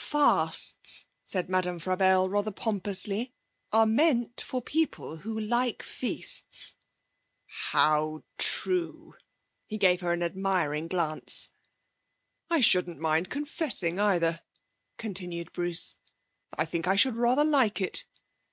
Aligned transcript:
'Fasts,' 0.00 1.06
said 1.26 1.48
Madame 1.48 1.80
Frabelle 1.80 2.28
rather 2.30 2.52
pompously, 2.52 3.34
'are 3.72 3.84
meant 3.84 4.40
for 4.40 4.62
people 4.62 5.16
who 5.16 5.40
like 5.40 5.82
feasts.' 5.82 6.74
'How 7.72 8.22
true!' 8.38 9.16
He 9.66 9.76
gave 9.76 10.00
her 10.00 10.12
an 10.12 10.22
admiring 10.22 10.86
glance. 10.86 11.48
'I 12.48 12.60
should 12.60 12.86
not 12.86 12.98
mind 12.98 13.28
confessing, 13.28 13.98
either,' 13.98 14.42
continued 14.98 15.52
Bruce, 15.52 15.96
'I 16.56 16.64
think 16.66 16.86
I 16.86 16.94
should 16.94 17.16
rather 17.16 17.42
like 17.44 17.80
it.' 17.80 18.04